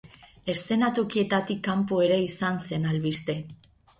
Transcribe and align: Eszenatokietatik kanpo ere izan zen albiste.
Eszenatokietatik 0.53 1.61
kanpo 1.69 2.01
ere 2.07 2.17
izan 2.23 2.59
zen 2.69 2.89
albiste. 2.95 3.39